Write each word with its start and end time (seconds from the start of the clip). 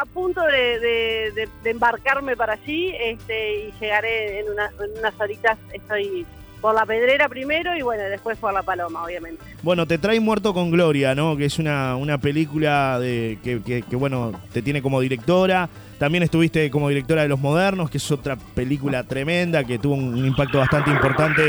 a 0.00 0.04
punto 0.04 0.40
de, 0.42 1.48
embarcarme 1.64 2.36
para 2.36 2.54
allí 2.54 2.92
este, 3.00 3.68
y 3.68 3.72
llegaré 3.80 4.40
en, 4.40 4.46
en 4.46 4.98
unas 4.98 5.20
horitas. 5.20 5.58
Estoy 5.72 6.26
por 6.60 6.74
la 6.74 6.84
Pedrera 6.86 7.28
primero 7.28 7.76
y 7.76 7.82
bueno, 7.82 8.04
después 8.04 8.38
por 8.38 8.52
la 8.52 8.62
Paloma, 8.62 9.04
obviamente. 9.04 9.42
Bueno, 9.62 9.86
te 9.86 9.98
trae 9.98 10.20
Muerto 10.20 10.54
con 10.54 10.70
Gloria, 10.70 11.14
¿no? 11.14 11.36
Que 11.36 11.44
es 11.44 11.58
una, 11.58 11.96
una 11.96 12.18
película 12.18 12.98
de, 12.98 13.38
que, 13.42 13.60
que, 13.62 13.96
bueno, 13.96 14.32
te 14.52 14.62
tiene 14.62 14.82
como 14.82 15.00
directora. 15.00 15.68
También 15.98 16.22
estuviste 16.22 16.70
como 16.70 16.88
directora 16.88 17.22
de 17.22 17.28
Los 17.28 17.40
Modernos, 17.40 17.90
que 17.90 17.98
es 17.98 18.10
otra 18.10 18.36
película 18.36 19.02
tremenda 19.04 19.64
que 19.64 19.78
tuvo 19.78 19.94
un, 19.94 20.24
impacto 20.24 20.58
bastante 20.58 20.90
importante 20.90 21.42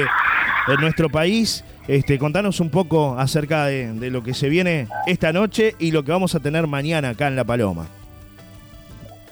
en 0.67 0.81
nuestro 0.81 1.09
país. 1.09 1.63
Este, 1.87 2.17
contanos 2.19 2.59
un 2.59 2.69
poco 2.69 3.17
acerca 3.17 3.65
de, 3.65 3.93
de 3.93 4.09
lo 4.11 4.23
que 4.23 4.33
se 4.33 4.49
viene 4.49 4.87
esta 5.07 5.33
noche 5.33 5.75
y 5.79 5.91
lo 5.91 6.03
que 6.03 6.11
vamos 6.11 6.35
a 6.35 6.39
tener 6.39 6.67
mañana 6.67 7.09
acá 7.09 7.27
en 7.27 7.35
La 7.35 7.43
Paloma. 7.43 7.87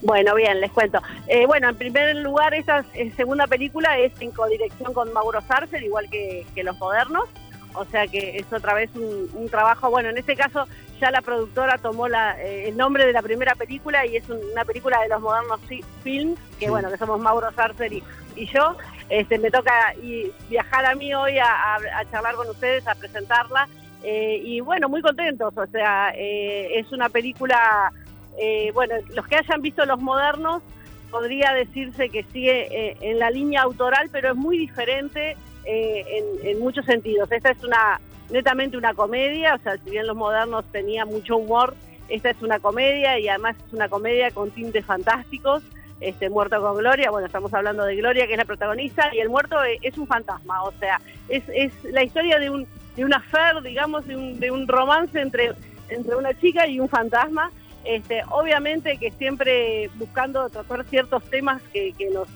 Bueno, 0.02 0.36
bien, 0.36 0.62
les 0.62 0.72
cuento. 0.72 1.02
Eh, 1.28 1.46
bueno, 1.48 1.70
en 1.70 1.76
primer 1.76 2.16
lugar, 2.18 2.54
esta 2.54 2.86
eh, 2.94 3.12
segunda 3.16 3.48
película 3.48 3.98
es 3.98 4.12
en 4.20 4.32
codirección 4.32 4.94
con 4.94 5.12
Mauro 5.12 5.42
Sarcer, 5.42 5.84
igual 5.84 6.10
que, 6.10 6.46
Los 6.64 6.78
Modernos. 6.78 7.28
O 7.74 7.86
sea 7.86 8.08
que 8.08 8.38
es 8.38 8.52
otra 8.52 8.74
vez 8.74 8.90
un, 8.96 9.50
trabajo, 9.50 9.92
bueno, 9.92 10.10
en 10.10 10.18
este 10.18 10.36
caso 10.36 10.68
ya 11.00 11.12
la 11.12 11.22
productora 11.22 11.78
tomó 11.78 12.08
la, 12.08 12.42
eh, 12.42 12.70
el 12.70 12.78
nombre 12.78 13.06
de 13.06 13.14
la 13.14 13.22
primera 13.22 13.54
película 13.54 14.04
y 14.08 14.18
es 14.18 14.28
una 14.30 14.66
película 14.66 15.00
de 15.02 15.10
los 15.10 15.22
modernos 15.22 15.60
films, 16.04 16.40
que 16.60 16.72
bueno, 16.72 16.90
que 16.90 16.98
somos 16.98 17.20
Mauro 17.20 17.52
Sarcer 17.54 17.94
y, 17.94 18.04
yo. 18.36 18.78
Este, 19.10 19.38
me 19.38 19.52
toca 19.52 19.94
y 20.02 20.32
viajar 20.50 20.86
a 20.86 20.96
mí 20.96 21.14
hoy 21.14 21.38
a, 21.38 21.78
charlar 22.12 22.36
con 22.36 22.50
ustedes, 22.50 22.88
a 22.88 22.96
presentarla. 22.96 23.68
y 24.04 24.60
bueno, 24.62 24.90
muy 24.90 25.02
contentos, 25.02 25.56
o 25.56 25.68
sea, 25.68 26.14
es 26.16 26.92
una 26.92 27.10
película 27.10 27.92
eh, 28.38 28.72
bueno, 28.74 28.96
los 29.16 29.28
que 29.28 29.36
hayan 29.36 29.62
visto 29.62 29.86
los 29.86 30.00
modernos, 30.00 30.62
podría 31.10 31.54
decirse 31.54 32.10
que 32.10 32.24
sigue 32.24 32.68
eh, 32.72 32.98
en 33.02 33.20
la 33.20 33.32
línea 33.32 33.62
autoral, 33.62 34.10
pero 34.12 34.32
es 34.32 34.36
muy 34.36 34.58
diferente 34.58 35.36
eh, 35.66 36.24
en, 36.44 36.60
muchos 36.60 36.86
sentidos. 36.86 37.32
Esta 37.32 37.52
es 37.52 37.64
una 37.64 38.00
netamente 38.30 38.78
una 38.78 38.94
comedia, 38.94 39.56
o 39.56 39.60
sea, 39.60 39.78
si 39.78 39.90
bien 39.90 40.06
los 40.06 40.16
modernos 40.16 40.66
tenía 40.72 41.06
mucho 41.06 41.38
humor, 41.38 41.76
esta 42.10 42.30
es 42.30 42.42
una 42.42 42.60
comedia 42.60 43.18
y 43.20 43.30
además 43.30 43.56
es 43.66 43.74
una 43.74 43.88
comedia 43.88 44.32
con 44.32 44.52
tintes 44.52 44.86
fantásticos. 44.86 45.64
Este, 46.00 46.30
muerto 46.30 46.62
con 46.62 46.78
Gloria, 46.78 47.10
bueno, 47.10 47.26
estamos 47.26 47.52
hablando 47.56 47.84
de 47.84 47.96
Gloria, 47.96 48.28
que 48.28 48.34
es 48.34 48.38
la 48.38 48.46
protagonista, 48.46 49.10
y 49.16 49.20
el 49.20 49.30
muerto 49.30 49.58
es, 49.64 49.98
un 49.98 50.06
fantasma, 50.06 50.62
o 50.62 50.72
sea, 50.74 51.02
es, 51.28 51.44
es 51.48 51.74
la 51.86 52.04
historia 52.04 52.38
de 52.38 52.52
un, 52.52 52.68
de 52.96 53.04
una 53.04 53.20
fer, 53.20 53.64
digamos, 53.64 54.06
de 54.06 54.16
un, 54.16 54.40
de 54.40 54.52
un 54.52 54.68
romance 54.68 55.20
entre, 55.20 55.54
entre 55.90 56.16
una 56.16 56.36
chica 56.36 56.68
y 56.68 56.80
un 56.80 56.88
fantasma, 56.88 57.50
este, 57.88 58.22
obviamente 58.30 58.98
que 58.98 59.12
siempre 59.12 59.90
buscando 59.96 60.50
tratar 60.50 60.86
ciertos 60.86 61.24
temas 61.30 61.62
que, 61.72 61.94
nos 62.12 62.28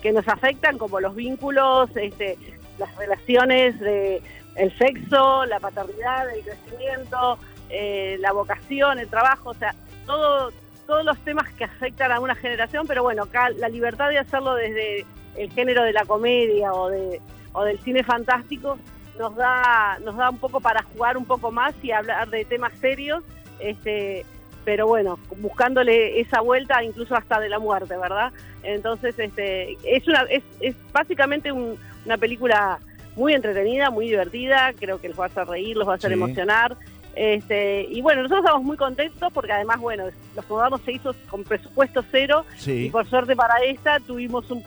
que 0.00 0.12
nos 0.12 0.26
afectan, 0.28 0.78
como 0.78 0.98
los 1.00 1.14
vínculos, 1.14 1.90
este, 1.94 2.38
las 2.78 2.94
relaciones, 2.96 3.74
el 3.80 4.78
sexo, 4.78 5.44
la 5.46 5.60
paternidad, 5.60 6.34
el 6.34 6.42
crecimiento, 6.42 7.38
eh, 7.68 8.16
la 8.20 8.32
vocación, 8.32 8.98
el 8.98 9.08
trabajo, 9.08 9.50
o 9.50 9.54
sea, 9.54 9.74
todo, 10.06 10.50
todos 10.86 11.04
los 11.04 11.18
temas 11.18 11.52
que 11.52 11.64
afectan 11.64 12.10
a 12.10 12.20
una 12.20 12.34
generación, 12.34 12.86
pero 12.86 13.02
bueno, 13.02 13.24
acá 13.24 13.50
la 13.50 13.68
libertad 13.68 14.08
de 14.08 14.18
hacerlo 14.18 14.54
desde 14.54 15.04
el 15.36 15.52
género 15.52 15.82
de 15.82 15.92
la 15.92 16.04
comedia 16.04 16.72
o, 16.72 16.88
de, 16.88 17.20
del 17.64 17.78
cine 17.80 18.02
fantástico 18.02 18.78
nos 19.18 19.36
da, 19.36 19.98
nos 20.02 20.16
da 20.16 20.30
un 20.30 20.38
poco 20.38 20.60
para 20.60 20.82
jugar 20.82 21.16
un 21.16 21.24
poco 21.24 21.50
más 21.52 21.74
y 21.82 21.92
hablar 21.92 22.28
de 22.30 22.44
temas 22.44 22.72
serios. 22.80 23.22
Este, 23.60 24.26
pero 24.64 24.86
bueno, 24.86 25.18
buscándole 25.38 26.20
esa 26.20 26.40
vuelta 26.40 26.82
incluso 26.82 27.14
hasta 27.14 27.38
de 27.40 27.48
la 27.48 27.58
muerte, 27.58 27.96
¿verdad? 27.96 28.32
Entonces, 28.62 29.18
este, 29.18 29.76
es, 29.84 30.06
una, 30.08 30.22
es, 30.22 30.42
es 30.60 30.74
básicamente 30.92 31.52
una 31.52 32.16
película 32.18 32.78
muy 33.16 33.34
entretenida, 33.34 33.90
muy 33.90 34.06
divertida, 34.06 34.72
creo 34.78 35.00
que 35.00 35.08
los 35.08 35.18
va 35.18 35.24
a 35.24 35.28
hacer 35.28 35.46
reír, 35.46 35.76
los 35.76 35.86
va 35.86 35.92
a 35.92 35.96
hacer 35.96 36.12
emocionar. 36.12 36.76
Este, 37.14 37.86
y 37.90 38.00
bueno, 38.02 38.22
nosotros 38.22 38.44
estamos 38.44 38.64
muy 38.64 38.76
contentos 38.76 39.32
porque 39.32 39.52
además, 39.52 39.78
bueno, 39.78 40.06
los 40.34 40.44
programas 40.46 40.80
se 40.84 40.92
hizo 40.92 41.14
con 41.28 41.44
presupuesto 41.44 42.04
cero 42.10 42.44
y 42.66 42.90
por 42.90 43.08
suerte 43.08 43.36
para 43.36 43.62
esta 43.64 44.00
tuvimos 44.00 44.50
un, 44.50 44.64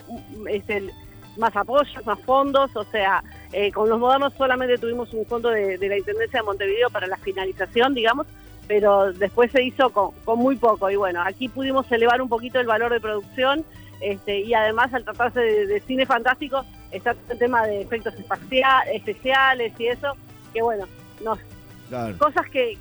este, 0.48 0.88
más 1.36 1.54
apoyos, 1.54 2.06
más 2.06 2.18
fondos, 2.20 2.74
o 2.74 2.84
sea, 2.84 3.22
eh, 3.52 3.70
con 3.70 3.88
los 3.90 3.98
modernos 3.98 4.32
solamente 4.38 4.78
tuvimos 4.78 5.12
un 5.12 5.26
fondo 5.26 5.50
de, 5.50 5.76
de 5.76 5.88
la 5.88 5.98
Intendencia 5.98 6.40
de 6.40 6.46
Montevideo 6.46 6.88
para 6.88 7.06
la 7.06 7.18
finalización, 7.18 7.92
digamos, 7.92 8.26
pero 8.68 9.12
después 9.14 9.50
se 9.50 9.64
hizo 9.64 9.90
con, 9.90 10.12
muy 10.38 10.56
poco. 10.56 10.90
Y 10.90 10.96
bueno, 10.96 11.22
aquí 11.24 11.48
pudimos 11.48 11.90
elevar 11.90 12.22
un 12.22 12.28
poquito 12.28 12.60
el 12.60 12.66
valor 12.66 12.92
de 12.92 13.00
producción 13.00 13.64
este, 14.00 14.40
y 14.40 14.54
además 14.54 14.94
al 14.94 15.04
tratarse 15.04 15.40
de, 15.40 15.80
cine 15.80 16.06
fantástico 16.06 16.64
está 16.92 17.16
el 17.30 17.38
tema 17.38 17.66
de 17.66 17.80
efectos 17.80 18.14
especiales 18.14 19.72
y 19.78 19.86
eso, 19.86 20.12
que 20.52 20.62
bueno, 20.62 20.86
nos 21.24 21.38
Cosas 22.18 22.48
que, 22.50 22.76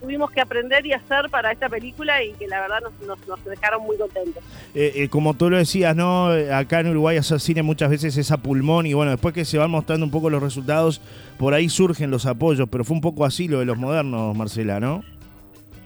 tuvimos 0.00 0.30
que 0.30 0.40
aprender 0.40 0.84
y 0.86 0.92
hacer 0.92 1.30
para 1.30 1.52
esta 1.52 1.68
película 1.68 2.22
y 2.22 2.32
que 2.32 2.46
la 2.46 2.60
verdad 2.60 2.80
nos, 3.06 3.26
nos, 3.26 3.44
dejaron 3.44 3.82
muy 3.82 3.96
contentos. 3.96 4.42
Eh, 4.74 4.92
eh, 4.96 5.08
como 5.08 5.34
tú 5.34 5.48
lo 5.50 5.56
decías, 5.56 5.96
¿no? 5.96 6.28
Acá 6.52 6.80
en 6.80 6.88
Uruguay 6.88 7.16
hacer 7.16 7.40
cine 7.40 7.62
muchas 7.62 7.90
veces 7.90 8.16
es 8.16 8.30
a 8.30 8.36
pulmón 8.36 8.86
y 8.86 8.94
bueno, 8.94 9.10
después 9.12 9.34
que 9.34 9.44
se 9.44 9.58
van 9.58 9.70
mostrando 9.70 10.04
un 10.04 10.10
poco 10.10 10.30
los 10.30 10.42
resultados, 10.42 11.00
por 11.38 11.54
ahí 11.54 11.68
surgen 11.68 12.10
los 12.10 12.26
apoyos, 12.26 12.68
pero 12.70 12.84
fue 12.84 12.94
un 12.94 13.00
poco 13.00 13.24
así 13.24 13.48
lo 13.48 13.60
de 13.60 13.64
los 13.64 13.78
modernos, 13.78 14.36
Marcela, 14.36 14.80
¿no? 14.80 15.02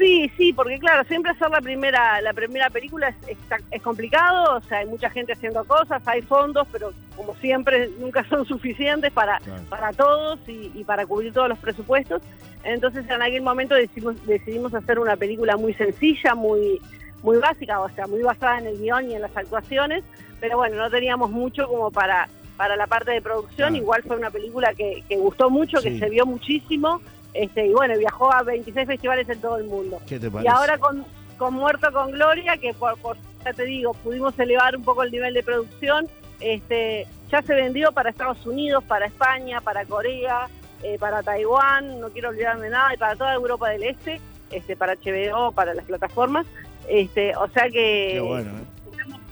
Sí, 0.02 0.28
sí, 0.36 0.52
porque 0.52 0.80
claro, 0.80 1.04
siempre 1.04 1.30
hacer 1.30 1.48
la 1.48 1.60
primera 1.60 2.20
la 2.22 2.32
primera 2.32 2.68
película 2.70 3.14
es, 3.28 3.38
es, 3.70 3.82
complicado, 3.82 4.56
o 4.56 4.60
sea, 4.62 4.78
hay 4.78 4.86
mucha 4.86 5.08
gente 5.08 5.32
haciendo 5.32 5.64
cosas, 5.64 6.02
hay 6.06 6.22
fondos, 6.22 6.66
pero 6.72 6.92
como 7.14 7.36
siempre 7.36 7.88
nunca 8.00 8.24
son 8.28 8.44
suficientes 8.44 9.12
para, 9.12 9.40
para 9.68 9.92
todos 9.92 10.40
y, 10.48 10.82
para 10.82 11.06
cubrir 11.06 11.32
todos 11.32 11.50
los 11.50 11.58
presupuestos. 11.60 12.20
Entonces 12.64 13.08
en 13.08 13.22
aquel 13.22 13.42
momento 13.42 13.76
decidimos, 13.76 14.26
decidimos 14.26 14.74
hacer 14.74 14.98
una 14.98 15.14
película 15.14 15.56
muy 15.56 15.72
sencilla, 15.74 16.34
muy, 16.34 16.80
muy 17.22 17.38
básica, 17.38 17.78
o 17.78 17.88
sea, 17.90 18.08
muy 18.08 18.22
basada 18.22 18.58
en 18.58 18.66
el 18.66 18.78
guion 18.78 19.08
y 19.08 19.14
en 19.14 19.22
las 19.22 19.36
actuaciones, 19.36 20.02
pero 20.40 20.56
bueno, 20.56 20.78
no 20.78 20.90
teníamos 20.90 21.30
mucho 21.30 21.68
como 21.68 21.92
para, 21.92 22.28
para 22.56 22.74
la 22.74 22.88
parte 22.88 23.12
de 23.12 23.22
producción, 23.22 23.76
igual 23.76 24.02
fue 24.02 24.16
una 24.16 24.32
película 24.32 24.74
que, 24.74 25.04
que 25.08 25.16
gustó 25.16 25.48
mucho, 25.48 25.80
que 25.80 25.96
se 25.96 26.10
vio 26.10 26.26
muchísimo 26.26 27.00
este, 27.34 27.66
y 27.66 27.72
bueno, 27.72 27.96
viajó 27.98 28.32
a 28.32 28.42
26 28.42 28.86
festivales 28.86 29.28
en 29.28 29.40
todo 29.40 29.56
el 29.56 29.64
mundo. 29.64 30.00
Y 30.08 30.46
ahora 30.48 30.78
con, 30.78 31.04
con 31.38 31.54
Muerto 31.54 31.92
con 31.92 32.10
Gloria, 32.10 32.56
que 32.56 32.74
por, 32.74 32.96
ya 33.44 33.52
te 33.52 33.64
digo, 33.64 33.94
pudimos 33.94 34.38
elevar 34.38 34.76
un 34.76 34.82
poco 34.82 35.02
el 35.02 35.10
nivel 35.10 35.34
de 35.34 35.42
producción, 35.42 36.06
este, 36.40 37.06
ya 37.30 37.42
se 37.42 37.54
vendió 37.54 37.92
para 37.92 38.10
Estados 38.10 38.44
Unidos, 38.46 38.84
para 38.84 39.06
España, 39.06 39.60
para 39.60 39.84
Corea, 39.86 40.48
eh, 40.82 40.98
para 40.98 41.22
Taiwán, 41.22 42.00
no 42.00 42.10
quiero 42.10 42.30
olvidarme 42.30 42.68
nada, 42.68 42.92
y 42.94 42.98
para 42.98 43.16
toda 43.16 43.34
Europa 43.34 43.70
del 43.70 43.84
Este, 43.84 44.20
este, 44.50 44.76
para 44.76 44.94
HBO, 44.96 45.52
para 45.52 45.74
las 45.74 45.86
plataformas. 45.86 46.46
Este, 46.88 47.34
o 47.36 47.48
sea 47.48 47.70
que 47.70 48.18
¿eh? 48.18 48.46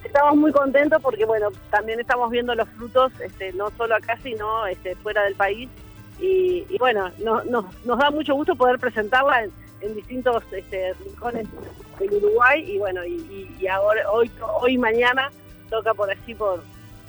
estamos 0.05 0.37
muy 0.37 0.53
contentos 0.53 1.03
porque 1.03 1.25
bueno, 1.25 1.49
también 1.71 1.99
estamos 2.01 2.31
viendo 2.31 2.55
los 2.55 2.69
frutos, 2.71 3.13
este, 3.21 3.53
no 3.53 3.71
solo 3.77 3.97
acá, 3.97 4.17
sino 4.23 4.67
este, 4.67 4.95
fuera 4.97 5.25
del 5.25 5.35
país 5.35 5.69
y, 6.21 6.77
bueno, 6.79 7.11
nos 7.19 7.99
da 7.99 8.11
mucho 8.11 8.35
gusto 8.35 8.55
poder 8.55 8.79
presentarla 8.79 9.45
en, 9.45 9.95
distintos 9.95 10.43
este, 10.53 10.93
rincones 11.05 11.47
del 11.99 12.13
Uruguay 12.13 12.63
y 12.67 12.79
bueno, 12.79 13.01
y, 13.05 13.67
ahora 13.67 14.11
hoy 14.11 14.31
hoy 14.61 14.77
mañana 14.77 15.31
toca 15.71 15.95
por 15.95 16.11
así 16.11 16.35
por, 16.35 16.63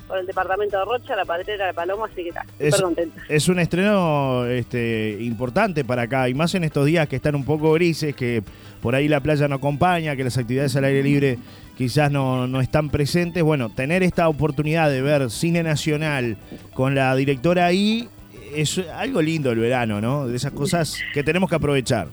por 0.08 0.20
el 0.20 0.26
departamento 0.26 0.78
de 0.78 0.86
Rocha, 0.86 1.16
la 1.16 1.26
Padrera 1.26 1.68
de 1.68 1.74
Paloma, 1.74 2.06
así 2.06 2.24
que 2.24 2.30
está, 2.30 2.46
es, 2.60 2.84
Es 3.28 3.50
un 3.50 3.60
estreno 3.60 4.46
este, 4.46 5.18
importante 5.20 5.84
para 5.84 6.04
acá, 6.04 6.30
y 6.30 6.34
más 6.34 6.56
en 6.56 6.64
estos 6.64 6.86
días 6.86 7.10
que 7.10 7.18
están 7.18 7.36
un 7.36 7.44
poco 7.44 7.74
grises, 7.74 8.16
que 8.16 8.44
por 8.82 8.96
ahí 8.96 9.08
la 9.08 9.20
playa 9.20 9.48
no 9.48 9.56
acompaña, 9.56 10.16
que 10.16 10.24
las 10.24 10.38
actividades 10.38 10.76
al 10.76 10.86
aire 10.86 11.04
libre 11.04 11.38
quizás 11.78 12.12
no, 12.12 12.48
no 12.48 12.62
están 12.62 12.90
presentes. 12.90 13.44
Bueno, 13.44 13.70
tener 13.70 14.04
esta 14.04 14.30
oportunidad 14.30 14.90
de 14.90 15.02
ver 15.02 15.30
cine 15.32 15.64
nacional 15.64 16.38
con 16.74 16.96
la 16.96 17.16
directora 17.16 17.66
ahí 17.66 18.08
es 18.54 18.78
algo 18.94 19.22
lindo 19.22 19.52
el 19.52 19.60
verano, 19.60 20.02
¿no? 20.02 20.28
De 20.28 20.36
esas 20.36 20.52
cosas 20.52 21.00
que 21.14 21.24
tenemos 21.24 21.50
que 21.50 21.56
aprovechar. 21.56 22.08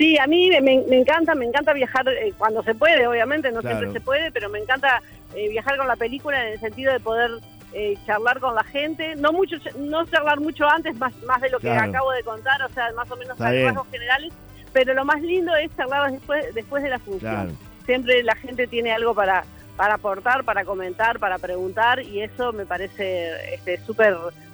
Sí, 0.00 0.16
a 0.16 0.26
mí 0.26 0.50
me, 0.62 0.82
encanta, 0.96 1.34
me 1.34 1.44
encanta 1.44 1.74
viajar 1.74 2.08
eh, 2.08 2.32
cuando 2.38 2.62
se 2.62 2.74
puede, 2.74 3.06
obviamente, 3.06 3.52
no 3.52 3.60
siempre 3.60 3.92
se 3.92 4.00
puede, 4.00 4.32
pero 4.32 4.48
me 4.48 4.58
encanta 4.58 5.02
eh, 5.34 5.50
viajar 5.50 5.76
con 5.76 5.86
la 5.86 5.96
película 5.96 6.42
en 6.42 6.54
el 6.54 6.60
sentido 6.60 6.90
de 6.90 7.00
poder 7.00 7.30
eh, 7.74 7.98
charlar 8.06 8.40
con 8.40 8.54
la 8.54 8.64
gente, 8.64 9.14
no 9.16 9.30
mucho, 9.30 9.56
no 9.78 10.06
charlar 10.06 10.40
mucho 10.40 10.66
antes, 10.66 10.96
más, 10.96 11.12
más 11.24 11.40
de 11.42 11.50
lo 11.50 11.60
que 11.60 11.70
acabo 11.70 12.12
de 12.12 12.22
contar, 12.22 12.62
o 12.62 12.68
sea, 12.70 12.90
más 12.96 13.10
o 13.10 13.16
menos 13.16 13.38
a 13.38 13.52
rasgos 13.52 13.86
generales, 13.90 14.32
pero 14.72 14.94
lo 14.94 15.04
más 15.04 15.20
lindo 15.20 15.54
es 15.56 15.70
charlar 15.76 16.10
después, 16.10 16.54
después 16.54 16.82
de 16.82 16.88
la 16.88 16.98
función. 16.98 17.58
Siempre 17.84 18.22
la 18.22 18.36
gente 18.36 18.66
tiene 18.66 18.92
algo 18.92 19.14
para, 19.14 19.44
para 19.76 19.94
aportar, 19.94 20.44
para 20.44 20.64
comentar, 20.64 21.18
para 21.18 21.38
preguntar, 21.38 22.00
y 22.02 22.22
eso 22.22 22.54
me 22.54 22.64
parece 22.64 23.54
este, 23.54 23.74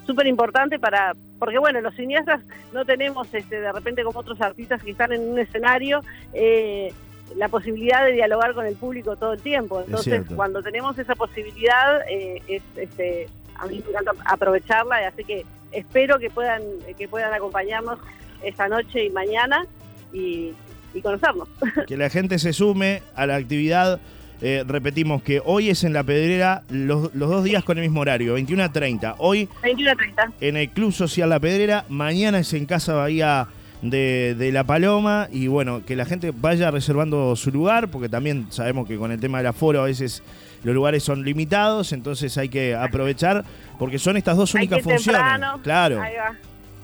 súper 0.07 0.27
importante 0.27 0.79
para, 0.79 1.15
porque 1.39 1.59
bueno, 1.59 1.81
los 1.81 1.95
cineastas 1.95 2.41
no 2.73 2.85
tenemos 2.85 3.33
este, 3.35 3.61
de 3.61 3.73
repente 3.73 4.05
como 4.05 4.21
otros 4.21 4.41
artistas 4.41 4.83
que 4.83 4.93
están 4.93 5.13
en 5.13 5.29
un 5.29 5.39
escenario, 5.39 6.01
eh, 6.33 6.93
la 7.35 7.49
posibilidad 7.49 8.05
de 8.05 8.13
dialogar 8.13 8.55
con 8.55 8.67
el 8.67 8.77
público 8.77 9.17
todo 9.17 9.33
el 9.33 9.43
tiempo. 9.43 9.83
Entonces, 9.85 10.23
cuando 10.35 10.63
tenemos 10.63 10.99
esa 10.99 11.15
posibilidad, 11.15 12.03
eh, 12.09 12.41
es, 12.47 12.63
este, 12.77 13.29
a 13.57 13.67
mí 13.67 13.83
me 13.85 13.91
encanta 13.91 14.13
aprovecharla, 14.25 15.09
así 15.09 15.25
que 15.25 15.45
espero 15.73 16.19
que 16.19 16.31
puedan, 16.31 16.63
que 16.97 17.09
puedan 17.09 17.35
acompañarnos 17.35 17.99
esta 18.43 18.69
noche 18.69 19.05
y 19.05 19.11
mañana 19.11 19.67
y, 20.13 20.55
conocernos. 21.03 21.49
Que 21.87 21.99
la 21.99 22.09
gente 22.09 22.39
se 22.39 22.55
sume 22.55 23.03
a 23.15 23.27
la 23.27 23.37
actividad. 23.37 24.01
Eh, 24.43 24.65
repetimos 24.67 25.23
que 25.23 25.41
hoy 25.45 25.71
es 25.71 25.83
en 25.85 25.93
La 25.93 26.05
Pedrera, 26.05 26.63
los, 26.69 27.13
dos 27.15 27.45
días 27.45 27.65
con 27.65 27.79
el 27.79 27.85
mismo 27.85 28.01
horario, 28.01 28.35
21 28.35 28.65
a 28.65 28.73
30. 28.73 29.15
Hoy 29.19 29.49
21 29.63 29.93
a 29.93 29.95
30. 29.95 30.33
en 30.41 30.57
el 30.57 30.69
Club 30.71 30.93
Social 30.93 31.31
La 31.31 31.41
Pedrera, 31.41 31.85
mañana 31.89 32.39
es 32.39 32.53
en 32.53 32.67
Casa 32.67 32.93
Bahía 32.95 33.49
de, 33.81 34.51
La 34.53 34.65
Paloma 34.65 35.29
y 35.31 35.47
bueno, 35.47 35.85
que 35.87 35.97
la 35.97 36.05
gente 36.05 36.33
vaya 36.37 36.71
reservando 36.71 37.35
su 37.35 37.51
lugar, 37.51 37.89
porque 37.89 38.11
también 38.11 38.47
sabemos 38.51 38.87
que 38.87 38.99
con 38.99 39.11
el 39.11 39.21
tema 39.21 39.39
del 39.39 39.47
aforo 39.47 39.81
a 39.81 39.85
veces 39.85 40.23
los 40.65 40.75
lugares 40.75 41.03
son 41.03 41.25
limitados, 41.25 41.93
entonces 41.93 42.37
hay 42.37 42.51
que 42.51 42.75
aprovechar, 42.75 43.45
porque 43.79 43.99
son 43.99 44.19
estas 44.19 44.37
dos 44.37 44.53
únicas 44.55 44.83
funciones. 44.83 45.23
claro. 45.63 46.03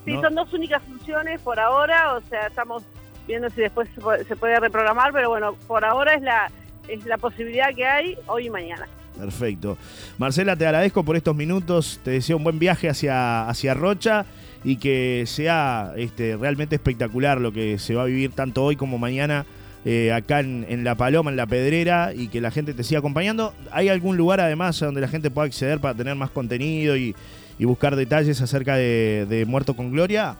Sí, 0.05 0.13
son 0.21 0.35
dos 0.35 0.53
únicas 0.53 0.83
funciones 0.83 1.41
por 1.43 1.61
ahora, 1.61 2.15
o 2.15 2.21
sea, 2.23 2.49
estamos 2.49 2.83
viendo 3.29 3.49
si 3.51 3.61
después 3.61 3.89
se 4.27 4.37
puede 4.37 4.59
reprogramar, 4.59 5.13
pero 5.13 5.29
bueno, 5.29 5.55
por 5.69 5.85
ahora 5.85 6.15
es 6.15 6.23
la, 6.23 6.51
es 6.89 7.05
la 7.07 7.19
posibilidad 7.19 7.75
que 7.75 7.85
hay 7.85 8.17
hoy 8.27 8.47
y 8.47 8.51
mañana. 8.51 8.89
Perfecto. 9.19 9.77
Marcela, 10.19 10.57
te 10.57 10.67
agradezco 10.67 11.05
por 11.05 11.17
estos 11.17 11.37
minutos, 11.37 12.01
te 12.03 12.13
deseo 12.13 12.37
un 12.37 12.45
buen 12.45 12.59
viaje 12.59 12.89
hacia, 12.89 13.49
hacia 13.49 13.75
Rocha 13.75 14.25
y 14.65 14.77
que 14.77 15.25
sea 15.27 15.93
este, 15.97 16.37
realmente 16.37 16.77
espectacular 16.77 17.41
lo 17.41 17.53
que 17.53 17.79
se 17.79 17.95
va 17.95 18.03
a 18.03 18.07
vivir 18.07 18.33
tanto 18.33 18.65
hoy 18.65 18.77
como 18.77 18.99
mañana 18.99 19.45
eh, 19.85 20.13
acá 20.13 20.41
en, 20.41 20.85
La 20.85 20.95
Paloma, 20.95 21.31
en 21.31 21.37
La 21.37 21.47
Pedrera, 21.47 22.13
y 22.15 22.29
que 22.29 22.41
la 22.41 22.53
gente 22.53 22.73
te 22.73 22.85
siga 22.85 23.01
acompañando. 23.01 23.53
¿Hay 23.73 23.89
algún 23.89 24.17
lugar 24.17 24.41
además 24.41 24.79
donde 24.79 25.01
la 25.01 25.09
gente 25.09 25.31
pueda 25.31 25.47
acceder 25.47 25.81
para 25.81 25.95
tener 25.95 26.15
más 26.15 26.31
contenido 26.31 26.97
y, 26.97 27.15
buscar 27.59 27.95
detalles 27.95 28.41
acerca 28.41 28.75
de, 28.75 29.45
Muerto 29.47 29.75
con 29.75 29.93
Gloria? 29.93 30.37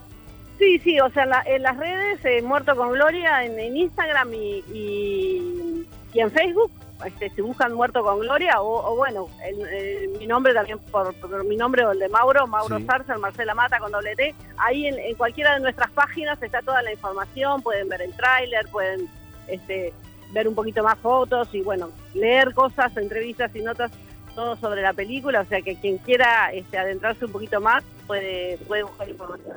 Sí, 0.59 0.79
sí, 0.81 0.99
o 1.01 1.09
sea, 1.11 1.25
en, 1.47 1.63
las 1.63 1.77
redes, 1.77 2.25
eh, 2.25 2.43
Muerto 2.43 2.77
con 2.77 2.93
Gloria, 2.93 3.45
en, 3.45 3.77
Instagram 3.77 4.33
y 4.33 5.62
en 6.21 6.31
Facebook 6.31 6.71
este, 7.05 7.31
se 7.31 7.43
buscan 7.43 7.73
Muerto 7.73 8.03
con 8.03 8.21
Gloria, 8.21 8.61
o, 8.61 8.97
bueno, 8.97 9.29
mi 10.19 10.27
nombre 10.27 10.55
también, 10.55 10.79
por, 10.79 11.45
mi 11.45 11.57
nombre 11.57 11.85
o 11.85 11.93
el 11.93 11.99
de 11.99 12.09
Mauro, 12.09 12.47
Mauro 12.47 12.79
sí. 12.79 12.87
Marcela 13.19 13.55
Mata 13.55 13.79
con 13.79 13.91
doble 13.91 14.15
T, 14.15 14.35
ahí 14.57 14.87
en, 14.87 15.15
cualquiera 15.17 15.55
de 15.55 15.61
nuestras 15.61 15.91
páginas 15.91 16.41
está 16.43 16.63
toda 16.63 16.83
la 16.83 16.93
información, 16.93 17.63
pueden 17.63 17.89
ver 17.89 18.03
el 18.03 18.13
tráiler, 18.15 18.69
pueden 18.69 19.09
este, 19.49 19.93
ver 20.33 20.49
un 20.49 20.55
poquito 20.55 20.83
más 20.83 20.99
fotos 20.99 21.49
y 21.53 21.63
bueno, 21.63 21.91
leer 22.15 22.55
cosas, 22.55 22.97
entrevistas 22.97 23.55
y 23.55 23.63
notas, 23.63 23.91
todo 24.35 24.57
sobre 24.57 24.83
la 24.83 24.93
película, 24.93 25.41
o 25.41 25.47
sea 25.47 25.61
que 25.61 25.77
quien 25.77 25.99
quiera 25.99 26.53
este, 26.53 26.79
adentrarse 26.79 27.25
un 27.25 27.33
poquito 27.33 27.61
más 27.61 27.83
puede, 28.07 28.59
puede 28.69 28.85
buscar 28.85 29.09
información. 29.09 29.57